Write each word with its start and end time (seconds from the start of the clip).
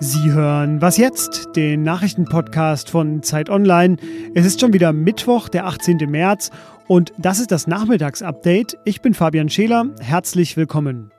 Sie 0.00 0.32
hören 0.32 0.82
Was 0.82 0.98
jetzt? 0.98 1.56
Den 1.56 1.82
Nachrichtenpodcast 1.82 2.90
von 2.90 3.22
Zeit 3.22 3.48
Online. 3.48 3.96
Es 4.34 4.44
ist 4.44 4.60
schon 4.60 4.74
wieder 4.74 4.92
Mittwoch, 4.92 5.48
der 5.48 5.66
18. 5.66 5.96
März 6.10 6.50
und 6.88 7.12
das 7.16 7.38
ist 7.38 7.50
das 7.50 7.66
Nachmittagsupdate. 7.66 8.76
Ich 8.84 9.00
bin 9.00 9.14
Fabian 9.14 9.48
Scheler. 9.48 9.86
Herzlich 10.00 10.56
willkommen. 10.56 11.13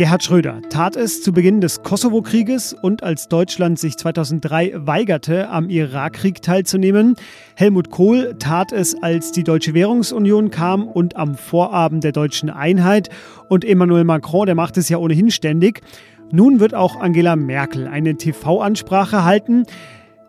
Gerhard 0.00 0.24
Schröder 0.24 0.62
tat 0.70 0.96
es 0.96 1.20
zu 1.20 1.30
Beginn 1.30 1.60
des 1.60 1.82
Kosovo-Krieges 1.82 2.72
und 2.72 3.02
als 3.02 3.28
Deutschland 3.28 3.78
sich 3.78 3.98
2003 3.98 4.72
weigerte, 4.86 5.50
am 5.50 5.68
Irakkrieg 5.68 6.40
teilzunehmen. 6.40 7.16
Helmut 7.54 7.90
Kohl 7.90 8.34
tat 8.38 8.72
es, 8.72 8.96
als 9.02 9.30
die 9.30 9.44
Deutsche 9.44 9.74
Währungsunion 9.74 10.50
kam 10.50 10.88
und 10.88 11.16
am 11.16 11.34
Vorabend 11.34 12.02
der 12.02 12.12
deutschen 12.12 12.48
Einheit. 12.48 13.10
Und 13.50 13.62
Emmanuel 13.62 14.04
Macron, 14.04 14.46
der 14.46 14.54
macht 14.54 14.78
es 14.78 14.88
ja 14.88 14.96
ohnehin 14.96 15.30
ständig. 15.30 15.82
Nun 16.32 16.60
wird 16.60 16.74
auch 16.74 16.98
Angela 16.98 17.36
Merkel 17.36 17.86
eine 17.86 18.16
TV-Ansprache 18.16 19.22
halten. 19.24 19.66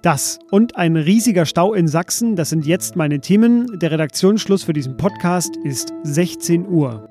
Das 0.01 0.39
und 0.49 0.75
ein 0.75 0.97
riesiger 0.97 1.45
Stau 1.45 1.73
in 1.73 1.87
Sachsen, 1.87 2.35
das 2.35 2.49
sind 2.49 2.65
jetzt 2.65 2.97
meine 2.97 3.21
Themen. 3.21 3.79
Der 3.79 3.91
Redaktionsschluss 3.91 4.63
für 4.63 4.73
diesen 4.73 4.97
Podcast 4.97 5.55
ist 5.63 5.93
16 6.03 6.67
Uhr. 6.67 7.07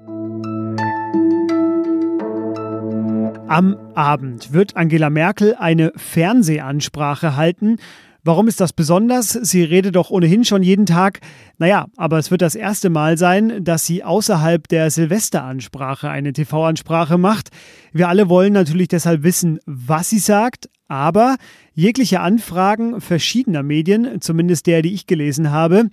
Am 3.50 3.76
Abend 3.96 4.52
wird 4.52 4.76
Angela 4.76 5.10
Merkel 5.10 5.56
eine 5.58 5.92
Fernsehansprache 5.96 7.34
halten. 7.34 7.78
Warum 8.22 8.46
ist 8.46 8.60
das 8.60 8.72
besonders? 8.72 9.30
Sie 9.30 9.64
redet 9.64 9.96
doch 9.96 10.10
ohnehin 10.10 10.44
schon 10.44 10.62
jeden 10.62 10.86
Tag. 10.86 11.18
Naja, 11.58 11.86
aber 11.96 12.18
es 12.18 12.30
wird 12.30 12.42
das 12.42 12.54
erste 12.54 12.90
Mal 12.90 13.18
sein, 13.18 13.64
dass 13.64 13.84
sie 13.84 14.04
außerhalb 14.04 14.68
der 14.68 14.88
Silvesteransprache 14.92 16.08
eine 16.08 16.32
TV-Ansprache 16.32 17.18
macht. 17.18 17.48
Wir 17.92 18.08
alle 18.08 18.28
wollen 18.28 18.52
natürlich 18.52 18.86
deshalb 18.86 19.24
wissen, 19.24 19.58
was 19.66 20.10
sie 20.10 20.20
sagt, 20.20 20.70
aber 20.86 21.34
jegliche 21.74 22.20
Anfragen 22.20 23.00
verschiedener 23.00 23.64
Medien, 23.64 24.20
zumindest 24.20 24.68
der, 24.68 24.80
die 24.82 24.94
ich 24.94 25.08
gelesen 25.08 25.50
habe, 25.50 25.88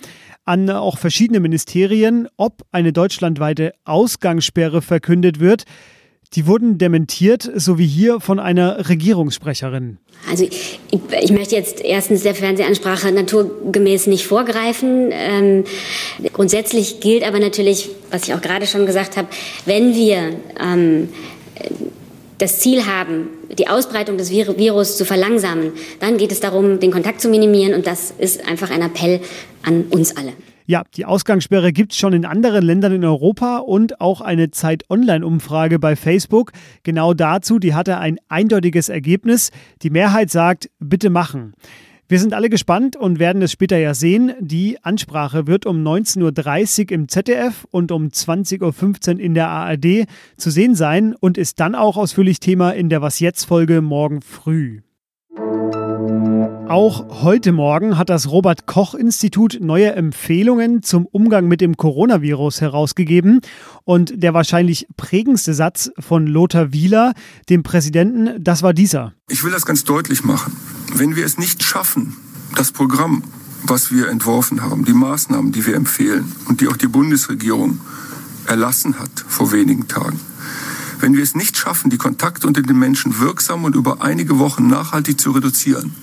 an 0.46 0.70
auch 0.70 1.00
verschiedene 1.00 1.40
Ministerien, 1.40 2.28
ob 2.38 2.62
eine 2.72 2.94
deutschlandweite 2.94 3.74
Ausgangssperre 3.84 4.84
verkündet 4.84 5.40
wird, 5.40 5.64
die 6.34 6.46
wurden 6.46 6.78
dementiert, 6.78 7.50
so 7.56 7.78
wie 7.78 7.88
hier 7.88 8.20
von 8.20 8.40
einer 8.40 8.90
Regierungssprecherin. 8.90 9.98
Also 10.30 10.44
ich, 10.44 10.80
ich 11.22 11.32
möchte 11.32 11.56
jetzt 11.56 11.82
erstens 11.82 12.24
der 12.24 12.36
Fernsehansprache 12.36 13.12
naturgemäß 13.12 14.08
nicht 14.08 14.26
vorgreifen. 14.26 15.10
Ähm, 15.12 15.64
grundsätzlich 16.34 17.00
gilt 17.00 17.24
aber 17.24 17.40
natürlich, 17.40 17.90
was 18.12 18.28
ich 18.28 18.34
auch 18.34 18.42
gerade 18.42 18.68
schon 18.68 18.86
gesagt 18.86 19.16
habe, 19.16 19.28
wenn 19.66 19.96
wir 19.96 20.34
ähm, 20.60 21.10
das 22.38 22.60
Ziel 22.60 22.86
haben, 22.86 23.30
die 23.58 23.68
Ausbreitung 23.68 24.18
des 24.18 24.30
Virus 24.30 24.98
zu 24.98 25.06
verlangsamen, 25.06 25.72
dann 26.00 26.18
geht 26.18 26.32
es 26.32 26.40
darum, 26.40 26.80
den 26.80 26.92
Kontakt 26.92 27.22
zu 27.22 27.30
minimieren 27.30 27.74
und 27.74 27.88
das 27.88 28.14
ist 28.18 28.48
einfach 28.48 28.70
ein 28.70 28.82
Appell 28.82 29.22
an 29.64 29.86
uns 29.90 30.16
alle. 30.16 30.34
Ja, 30.70 30.84
die 30.98 31.06
Ausgangssperre 31.06 31.72
gibt 31.72 31.94
es 31.94 31.98
schon 31.98 32.12
in 32.12 32.26
anderen 32.26 32.62
Ländern 32.62 32.92
in 32.92 33.06
Europa 33.06 33.60
und 33.60 34.02
auch 34.02 34.20
eine 34.20 34.52
Zeit-Online-Umfrage 34.52 35.80
bei 35.80 35.96
Facebook. 35.96 36.52
Genau 36.84 37.14
dazu, 37.14 37.58
die 37.58 37.74
hatte 37.74 38.00
ein 38.00 38.18
eindeutiges 38.28 38.90
Ergebnis. 38.90 39.52
Die 39.82 39.90
Mehrheit 39.90 40.30
sagt, 40.30 40.70
bitte 40.78 41.10
machen. 41.10 41.54
Wir 42.10 42.20
sind 42.20 42.34
alle 42.34 42.50
gespannt 42.50 42.98
und 42.98 43.18
werden 43.18 43.42
es 43.42 43.54
später 43.54 43.78
ja 43.78 43.94
sehen. 43.94 44.34
Die 44.42 44.84
Ansprache 44.84 45.48
wird 45.48 45.66
um 45.66 45.82
19.30 45.88 46.84
Uhr 46.84 46.92
im 46.92 47.08
ZDF 47.08 47.66
und 47.72 47.94
um 47.94 48.08
20.15 48.08 49.14
Uhr 49.14 49.20
in 49.22 49.36
der 49.36 49.48
ARD 49.48 50.06
zu 50.36 50.50
sehen 50.50 50.76
sein 50.76 51.16
und 51.18 51.38
ist 51.38 51.62
dann 51.62 51.76
auch 51.76 51.96
ausführlich 51.96 52.42
Thema 52.42 52.72
in 52.72 52.90
der 52.90 53.02
Was 53.02 53.22
jetzt 53.22 53.46
Folge 53.46 53.82
morgen 53.82 54.22
früh. 54.22 54.82
Auch 56.70 57.24
heute 57.24 57.54
Morgen 57.54 57.98
hat 57.98 58.10
das 58.10 58.30
Robert 58.30 58.66
Koch 58.66 58.94
Institut 58.94 59.60
neue 59.62 59.94
Empfehlungen 59.94 60.84
zum 60.84 61.06
Umgang 61.06 61.48
mit 61.48 61.62
dem 61.62 61.78
Coronavirus 61.78 62.60
herausgegeben. 62.60 63.40
Und 63.86 64.22
der 64.22 64.34
wahrscheinlich 64.34 64.86
prägendste 64.98 65.54
Satz 65.54 65.90
von 65.98 66.28
Lothar 66.28 66.74
Wieler, 66.74 67.14
dem 67.50 67.64
Präsidenten, 67.64 68.44
das 68.44 68.64
war 68.64 68.74
dieser. 68.74 69.14
Ich 69.30 69.46
will 69.46 69.52
das 69.52 69.66
ganz 69.66 69.86
deutlich 69.86 70.26
machen. 70.26 70.58
Wenn 70.94 71.16
wir 71.16 71.26
es 71.26 71.38
nicht 71.38 71.64
schaffen, 71.64 72.18
das 72.56 72.74
Programm, 72.74 73.24
was 73.64 73.90
wir 73.90 74.10
entworfen 74.10 74.62
haben, 74.62 74.84
die 74.84 74.94
Maßnahmen, 74.94 75.54
die 75.54 75.66
wir 75.66 75.76
empfehlen 75.76 76.36
und 76.50 76.60
die 76.60 76.68
auch 76.68 76.78
die 76.78 76.88
Bundesregierung 76.88 77.80
erlassen 78.46 79.00
hat 79.00 79.12
vor 79.26 79.54
wenigen 79.54 79.88
Tagen, 79.88 80.20
wenn 81.00 81.16
wir 81.16 81.24
es 81.24 81.34
nicht 81.34 81.56
schaffen, 81.56 81.90
die 81.90 81.98
Kontakte 81.98 82.46
unter 82.46 82.62
den 82.62 82.78
Menschen 82.78 83.20
wirksam 83.20 83.64
und 83.64 83.76
über 83.76 84.02
einige 84.02 84.40
Wochen 84.40 84.68
nachhaltig 84.68 85.22
zu 85.22 85.32
reduzieren, 85.32 85.96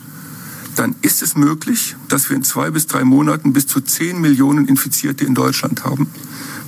dann 0.75 0.95
ist 1.03 1.23
es 1.23 1.37
möglich, 1.37 1.97
dass 2.09 2.29
wir 2.29 2.37
in 2.37 2.43
zwei 2.43 2.71
bis 2.71 2.87
drei 2.87 3.05
Monaten 3.05 3.53
bis 3.53 3.67
zu 3.67 3.81
zehn 3.81 4.21
Millionen 4.21 4.67
Infizierte 4.67 5.25
in 5.25 5.35
Deutschland 5.35 5.85
haben, 5.85 6.09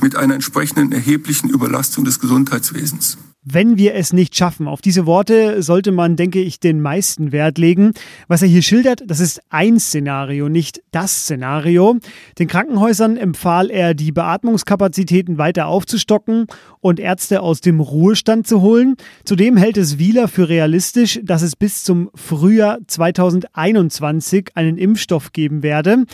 mit 0.00 0.16
einer 0.16 0.34
entsprechenden 0.34 0.92
erheblichen 0.92 1.48
Überlastung 1.48 2.04
des 2.04 2.20
Gesundheitswesens 2.20 3.18
wenn 3.48 3.78
wir 3.78 3.94
es 3.94 4.12
nicht 4.12 4.36
schaffen. 4.36 4.66
Auf 4.66 4.80
diese 4.80 5.06
Worte 5.06 5.62
sollte 5.62 5.92
man, 5.92 6.16
denke 6.16 6.40
ich, 6.40 6.58
den 6.58 6.80
meisten 6.80 7.30
Wert 7.30 7.58
legen. 7.58 7.92
Was 8.26 8.42
er 8.42 8.48
hier 8.48 8.62
schildert, 8.62 9.04
das 9.06 9.20
ist 9.20 9.40
ein 9.50 9.78
Szenario, 9.78 10.48
nicht 10.48 10.82
das 10.90 11.22
Szenario. 11.22 11.96
Den 12.40 12.48
Krankenhäusern 12.48 13.16
empfahl 13.16 13.70
er, 13.70 13.94
die 13.94 14.10
Beatmungskapazitäten 14.10 15.38
weiter 15.38 15.68
aufzustocken 15.68 16.46
und 16.80 16.98
Ärzte 16.98 17.40
aus 17.40 17.60
dem 17.60 17.78
Ruhestand 17.78 18.48
zu 18.48 18.62
holen. 18.62 18.96
Zudem 19.24 19.56
hält 19.56 19.76
es 19.76 19.98
Wieler 19.98 20.26
für 20.26 20.48
realistisch, 20.48 21.20
dass 21.22 21.42
es 21.42 21.54
bis 21.54 21.84
zum 21.84 22.10
Frühjahr 22.14 22.78
2021 22.84 24.56
einen 24.56 24.76
Impfstoff 24.76 25.32
geben 25.32 25.62
werde. 25.62 26.04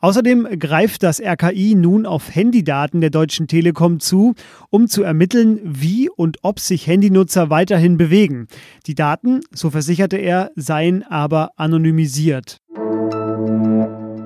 Außerdem 0.00 0.58
greift 0.58 1.04
das 1.04 1.20
RKI 1.20 1.74
nun 1.74 2.06
auf 2.06 2.34
Handydaten 2.34 3.00
der 3.00 3.10
Deutschen 3.10 3.46
Telekom 3.46 4.00
zu, 4.00 4.34
um 4.68 4.88
zu 4.88 5.04
ermitteln, 5.04 5.60
wie 5.62 6.10
und 6.10 6.38
ob 6.42 6.58
sich 6.58 6.81
sich 6.82 6.86
Handynutzer 6.86 7.50
weiterhin 7.50 7.96
bewegen. 7.96 8.48
Die 8.86 8.94
Daten, 8.94 9.40
so 9.54 9.70
versicherte 9.70 10.16
er, 10.16 10.50
seien 10.56 11.04
aber 11.04 11.52
anonymisiert. 11.56 12.58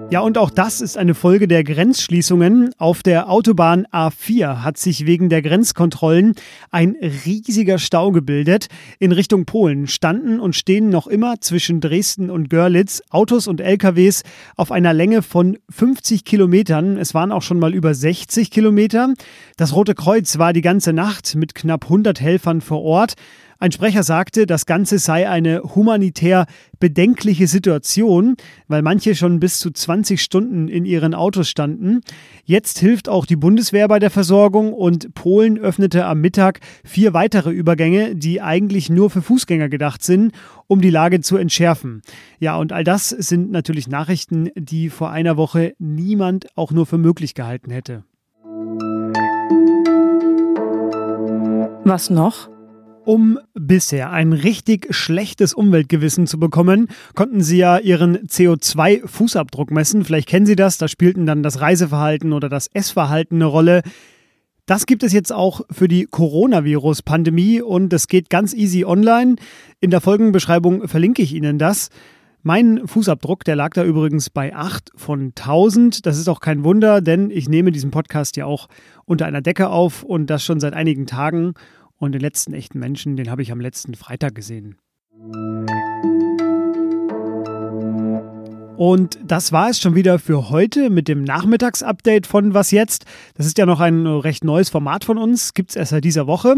Ja, 0.08 0.20
und 0.20 0.38
auch 0.38 0.50
das 0.50 0.80
ist 0.80 0.96
eine 0.96 1.14
Folge 1.14 1.48
der 1.48 1.64
Grenzschließungen. 1.64 2.70
Auf 2.78 3.02
der 3.02 3.28
Autobahn 3.28 3.86
A4 3.86 4.62
hat 4.62 4.78
sich 4.78 5.04
wegen 5.04 5.28
der 5.28 5.42
Grenzkontrollen 5.42 6.34
ein 6.70 6.94
riesiger 7.24 7.78
Stau 7.78 8.12
gebildet. 8.12 8.68
In 9.00 9.10
Richtung 9.10 9.46
Polen 9.46 9.88
standen 9.88 10.38
und 10.38 10.54
stehen 10.54 10.90
noch 10.90 11.08
immer 11.08 11.40
zwischen 11.40 11.80
Dresden 11.80 12.30
und 12.30 12.50
Görlitz 12.50 13.02
Autos 13.10 13.48
und 13.48 13.60
LKWs 13.60 14.22
auf 14.54 14.70
einer 14.70 14.94
Länge 14.94 15.22
von 15.22 15.58
50 15.70 16.24
Kilometern. 16.24 16.98
Es 16.98 17.12
waren 17.12 17.32
auch 17.32 17.42
schon 17.42 17.58
mal 17.58 17.74
über 17.74 17.92
60 17.92 18.52
Kilometer. 18.52 19.12
Das 19.56 19.74
Rote 19.74 19.96
Kreuz 19.96 20.38
war 20.38 20.52
die 20.52 20.62
ganze 20.62 20.92
Nacht 20.92 21.34
mit 21.34 21.56
knapp 21.56 21.82
100 21.86 22.20
Helfern 22.20 22.60
vor 22.60 22.82
Ort. 22.82 23.14
Ein 23.58 23.72
Sprecher 23.72 24.02
sagte, 24.02 24.44
das 24.44 24.66
Ganze 24.66 24.98
sei 24.98 25.28
eine 25.28 25.62
humanitär 25.62 26.46
bedenkliche 26.78 27.46
Situation, 27.46 28.36
weil 28.68 28.82
manche 28.82 29.14
schon 29.14 29.40
bis 29.40 29.58
zu 29.60 29.70
20 29.70 30.20
Stunden 30.20 30.68
in 30.68 30.84
ihren 30.84 31.14
Autos 31.14 31.48
standen. 31.48 32.02
Jetzt 32.44 32.78
hilft 32.78 33.08
auch 33.08 33.24
die 33.24 33.36
Bundeswehr 33.36 33.88
bei 33.88 33.98
der 33.98 34.10
Versorgung 34.10 34.74
und 34.74 35.14
Polen 35.14 35.58
öffnete 35.58 36.04
am 36.04 36.20
Mittag 36.20 36.60
vier 36.84 37.14
weitere 37.14 37.50
Übergänge, 37.50 38.14
die 38.14 38.42
eigentlich 38.42 38.90
nur 38.90 39.08
für 39.08 39.22
Fußgänger 39.22 39.70
gedacht 39.70 40.02
sind, 40.02 40.32
um 40.66 40.82
die 40.82 40.90
Lage 40.90 41.22
zu 41.22 41.38
entschärfen. 41.38 42.02
Ja, 42.38 42.58
und 42.58 42.74
all 42.74 42.84
das 42.84 43.08
sind 43.08 43.50
natürlich 43.50 43.88
Nachrichten, 43.88 44.50
die 44.54 44.90
vor 44.90 45.10
einer 45.10 45.38
Woche 45.38 45.74
niemand 45.78 46.46
auch 46.56 46.72
nur 46.72 46.84
für 46.84 46.98
möglich 46.98 47.34
gehalten 47.34 47.70
hätte. 47.70 48.04
Was 51.84 52.10
noch? 52.10 52.55
Um 53.06 53.38
bisher 53.54 54.10
ein 54.10 54.32
richtig 54.32 54.88
schlechtes 54.90 55.54
Umweltgewissen 55.54 56.26
zu 56.26 56.40
bekommen, 56.40 56.88
konnten 57.14 57.40
Sie 57.40 57.58
ja 57.58 57.78
Ihren 57.78 58.26
CO2-Fußabdruck 58.26 59.72
messen. 59.72 60.04
Vielleicht 60.04 60.28
kennen 60.28 60.44
Sie 60.44 60.56
das, 60.56 60.76
da 60.76 60.88
spielten 60.88 61.24
dann 61.24 61.44
das 61.44 61.60
Reiseverhalten 61.60 62.32
oder 62.32 62.48
das 62.48 62.66
Essverhalten 62.66 63.36
eine 63.36 63.44
Rolle. 63.44 63.82
Das 64.66 64.86
gibt 64.86 65.04
es 65.04 65.12
jetzt 65.12 65.32
auch 65.32 65.60
für 65.70 65.86
die 65.86 66.06
Coronavirus-Pandemie 66.06 67.62
und 67.62 67.92
es 67.92 68.08
geht 68.08 68.28
ganz 68.28 68.52
easy 68.52 68.84
online. 68.84 69.36
In 69.78 69.90
der 69.92 70.00
Folgenbeschreibung 70.00 70.88
verlinke 70.88 71.22
ich 71.22 71.32
Ihnen 71.32 71.60
das. 71.60 71.90
Mein 72.42 72.88
Fußabdruck, 72.88 73.44
der 73.44 73.54
lag 73.54 73.70
da 73.74 73.84
übrigens 73.84 74.30
bei 74.30 74.52
8 74.52 74.90
von 74.96 75.32
1000. 75.36 76.06
Das 76.06 76.18
ist 76.18 76.28
auch 76.28 76.40
kein 76.40 76.64
Wunder, 76.64 77.00
denn 77.00 77.30
ich 77.30 77.48
nehme 77.48 77.70
diesen 77.70 77.92
Podcast 77.92 78.36
ja 78.36 78.46
auch 78.46 78.66
unter 79.04 79.26
einer 79.26 79.42
Decke 79.42 79.68
auf 79.68 80.02
und 80.02 80.26
das 80.26 80.42
schon 80.42 80.58
seit 80.58 80.74
einigen 80.74 81.06
Tagen. 81.06 81.54
Und 81.98 82.12
den 82.12 82.20
letzten 82.20 82.52
echten 82.52 82.78
Menschen, 82.78 83.16
den 83.16 83.30
habe 83.30 83.42
ich 83.42 83.52
am 83.52 83.60
letzten 83.60 83.94
Freitag 83.94 84.34
gesehen. 84.34 84.76
Und 88.76 89.18
das 89.24 89.52
war 89.52 89.70
es 89.70 89.80
schon 89.80 89.94
wieder 89.94 90.18
für 90.18 90.50
heute 90.50 90.90
mit 90.90 91.08
dem 91.08 91.24
Nachmittagsupdate 91.24 92.26
von 92.26 92.52
Was 92.52 92.70
jetzt. 92.70 93.06
Das 93.34 93.46
ist 93.46 93.56
ja 93.56 93.64
noch 93.64 93.80
ein 93.80 94.06
recht 94.06 94.44
neues 94.44 94.68
Format 94.68 95.04
von 95.04 95.16
uns, 95.16 95.54
gibt 95.54 95.70
es 95.70 95.76
erst 95.76 95.92
seit 95.92 96.04
dieser 96.04 96.26
Woche. 96.26 96.54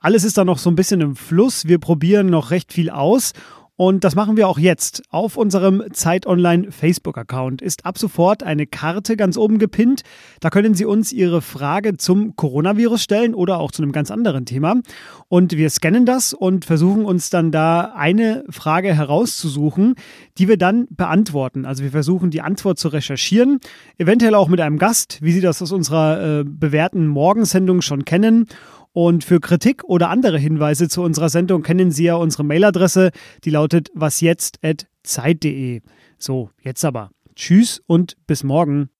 Alles 0.00 0.24
ist 0.24 0.36
da 0.36 0.44
noch 0.44 0.58
so 0.58 0.68
ein 0.68 0.74
bisschen 0.74 1.00
im 1.00 1.14
Fluss. 1.14 1.66
Wir 1.66 1.78
probieren 1.78 2.26
noch 2.26 2.50
recht 2.50 2.72
viel 2.72 2.90
aus 2.90 3.34
und 3.80 4.04
das 4.04 4.14
machen 4.14 4.36
wir 4.36 4.46
auch 4.46 4.58
jetzt. 4.58 5.04
Auf 5.08 5.38
unserem 5.38 5.82
Zeit 5.94 6.26
Online 6.26 6.70
Facebook-Account 6.70 7.62
ist 7.62 7.86
ab 7.86 7.96
sofort 7.96 8.42
eine 8.42 8.66
Karte 8.66 9.16
ganz 9.16 9.38
oben 9.38 9.58
gepinnt. 9.58 10.02
Da 10.40 10.50
können 10.50 10.74
Sie 10.74 10.84
uns 10.84 11.12
Ihre 11.12 11.40
Frage 11.40 11.96
zum 11.96 12.36
Coronavirus 12.36 13.02
stellen 13.02 13.34
oder 13.34 13.58
auch 13.58 13.72
zu 13.72 13.82
einem 13.82 13.92
ganz 13.92 14.10
anderen 14.10 14.44
Thema. 14.44 14.82
Und 15.28 15.56
wir 15.56 15.70
scannen 15.70 16.04
das 16.04 16.34
und 16.34 16.66
versuchen 16.66 17.06
uns 17.06 17.30
dann 17.30 17.52
da 17.52 17.94
eine 17.96 18.44
Frage 18.50 18.94
herauszusuchen, 18.94 19.94
die 20.36 20.46
wir 20.46 20.58
dann 20.58 20.86
beantworten. 20.90 21.64
Also 21.64 21.82
wir 21.82 21.90
versuchen 21.90 22.30
die 22.30 22.42
Antwort 22.42 22.78
zu 22.78 22.88
recherchieren, 22.88 23.60
eventuell 23.96 24.34
auch 24.34 24.48
mit 24.48 24.60
einem 24.60 24.76
Gast, 24.76 25.20
wie 25.22 25.32
Sie 25.32 25.40
das 25.40 25.62
aus 25.62 25.72
unserer 25.72 26.40
äh, 26.40 26.44
bewährten 26.44 27.06
Morgensendung 27.06 27.80
schon 27.80 28.04
kennen. 28.04 28.46
Und 28.92 29.22
für 29.22 29.38
Kritik 29.38 29.84
oder 29.84 30.10
andere 30.10 30.36
Hinweise 30.36 30.88
zu 30.88 31.02
unserer 31.02 31.28
Sendung 31.28 31.62
kennen 31.62 31.92
Sie 31.92 32.02
ja 32.04 32.16
unsere 32.16 32.42
Mailadresse, 32.42 33.12
die 33.44 33.50
lautet 33.50 33.88
wasjetzt.zeit.de. 33.94 35.82
So, 36.18 36.50
jetzt 36.60 36.84
aber. 36.84 37.12
Tschüss 37.36 37.80
und 37.86 38.16
bis 38.26 38.42
morgen. 38.42 38.90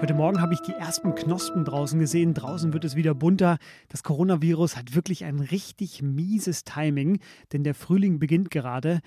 Heute 0.00 0.14
Morgen 0.14 0.40
habe 0.40 0.54
ich 0.54 0.60
die 0.60 0.72
ersten 0.72 1.14
Knospen 1.14 1.66
draußen 1.66 1.98
gesehen. 1.98 2.32
Draußen 2.32 2.72
wird 2.72 2.86
es 2.86 2.96
wieder 2.96 3.14
bunter. 3.14 3.58
Das 3.90 4.02
Coronavirus 4.02 4.78
hat 4.78 4.94
wirklich 4.94 5.26
ein 5.26 5.40
richtig 5.40 6.00
mieses 6.00 6.64
Timing, 6.64 7.18
denn 7.52 7.64
der 7.64 7.74
Frühling 7.74 8.18
beginnt 8.18 8.50
gerade. 8.50 9.00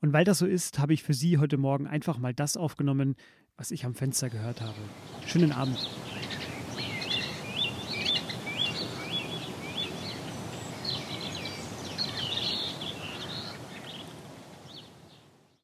Und 0.00 0.12
weil 0.12 0.24
das 0.24 0.38
so 0.38 0.46
ist, 0.46 0.80
habe 0.80 0.94
ich 0.94 1.04
für 1.04 1.14
Sie 1.14 1.38
heute 1.38 1.58
Morgen 1.58 1.86
einfach 1.86 2.18
mal 2.18 2.34
das 2.34 2.56
aufgenommen, 2.56 3.14
was 3.60 3.70
ich 3.70 3.84
am 3.84 3.94
Fenster 3.94 4.30
gehört 4.30 4.62
habe. 4.62 4.74
Schönen 5.26 5.52
Abend. 5.52 5.76